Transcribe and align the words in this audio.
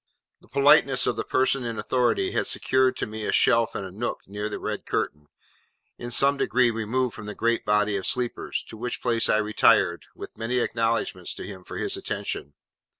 The 0.39 0.47
politeness 0.47 1.05
of 1.05 1.15
the 1.15 1.23
person 1.23 1.63
in 1.63 1.77
authority 1.77 2.31
had 2.31 2.47
secured 2.47 2.97
to 2.97 3.05
me 3.05 3.23
a 3.23 3.31
shelf 3.31 3.75
in 3.75 3.85
a 3.85 3.91
nook 3.91 4.21
near 4.25 4.49
this 4.49 4.57
red 4.57 4.83
curtain, 4.87 5.27
in 5.99 6.09
some 6.09 6.37
degree 6.37 6.71
removed 6.71 7.13
from 7.13 7.27
the 7.27 7.35
great 7.35 7.65
body 7.65 7.95
of 7.95 8.07
sleepers: 8.07 8.63
to 8.69 8.77
which 8.77 8.99
place 8.99 9.29
I 9.29 9.37
retired, 9.37 10.07
with 10.15 10.39
many 10.39 10.57
acknowledgments 10.57 11.35
to 11.35 11.45
him 11.45 11.63
for 11.63 11.77
his 11.77 11.95
attention. 11.97 12.55